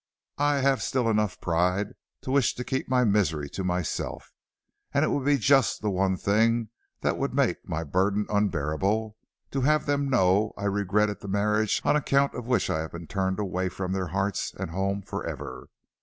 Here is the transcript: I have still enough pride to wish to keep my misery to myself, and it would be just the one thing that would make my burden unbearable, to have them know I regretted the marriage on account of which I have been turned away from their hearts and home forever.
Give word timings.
I 0.39 0.61
have 0.61 0.81
still 0.81 1.07
enough 1.07 1.39
pride 1.39 1.93
to 2.21 2.31
wish 2.31 2.55
to 2.55 2.63
keep 2.63 2.89
my 2.89 3.03
misery 3.03 3.47
to 3.51 3.63
myself, 3.63 4.33
and 4.95 5.05
it 5.05 5.09
would 5.11 5.23
be 5.25 5.37
just 5.37 5.83
the 5.83 5.91
one 5.91 6.17
thing 6.17 6.69
that 7.01 7.19
would 7.19 7.35
make 7.35 7.69
my 7.69 7.83
burden 7.83 8.25
unbearable, 8.27 9.15
to 9.51 9.61
have 9.61 9.85
them 9.85 10.09
know 10.09 10.55
I 10.57 10.63
regretted 10.65 11.19
the 11.19 11.27
marriage 11.27 11.83
on 11.85 11.95
account 11.95 12.33
of 12.33 12.47
which 12.47 12.67
I 12.67 12.79
have 12.79 12.93
been 12.93 13.05
turned 13.05 13.37
away 13.37 13.69
from 13.69 13.91
their 13.91 14.07
hearts 14.07 14.55
and 14.57 14.71
home 14.71 15.03
forever. 15.03 15.67